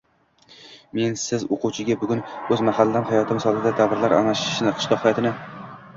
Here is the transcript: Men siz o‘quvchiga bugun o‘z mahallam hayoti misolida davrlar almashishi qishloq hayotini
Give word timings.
Men 0.99 1.17
siz 1.23 1.43
o‘quvchiga 1.57 1.97
bugun 2.03 2.23
o‘z 2.55 2.65
mahallam 2.71 3.07
hayoti 3.11 3.37
misolida 3.41 3.75
davrlar 3.83 4.19
almashishi 4.21 4.75
qishloq 4.81 5.03
hayotini 5.07 5.37